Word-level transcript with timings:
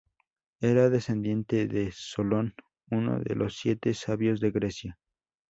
Era 0.61 0.89
descendiente 0.89 1.67
de 1.67 1.91
Solón, 1.91 2.55
uno 2.89 3.19
de 3.19 3.35
los 3.35 3.55
Siete 3.59 3.93
Sabios 3.93 4.39
de 4.39 4.49
Grecia. 4.49 4.97